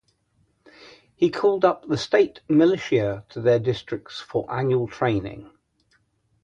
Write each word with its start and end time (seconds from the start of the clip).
He 1.15 1.29
called 1.29 1.63
up 1.63 1.87
the 1.87 1.95
state 1.95 2.39
militia 2.49 3.23
to 3.29 3.39
their 3.39 3.59
districts 3.59 4.19
for 4.19 4.51
annual 4.51 4.87
training. 4.87 5.51